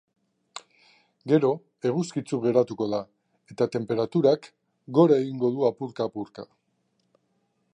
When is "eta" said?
3.55-3.67